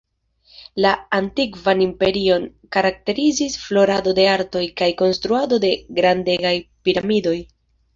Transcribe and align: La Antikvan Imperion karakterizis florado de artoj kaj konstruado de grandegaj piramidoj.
La 0.85 0.93
Antikvan 1.17 1.83
Imperion 1.87 2.49
karakterizis 2.77 3.61
florado 3.67 4.17
de 4.23 4.29
artoj 4.35 4.67
kaj 4.83 4.93
konstruado 5.05 5.65
de 5.71 5.75
grandegaj 6.03 6.61
piramidoj. 6.89 7.41